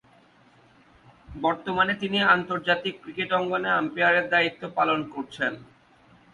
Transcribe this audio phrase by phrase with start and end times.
[1.41, 5.53] বর্তমানে তিনি আন্তর্জাতিক ক্রিকেট অঙ্গনে আম্পায়ারের দায়িত্ব পালন করছেন।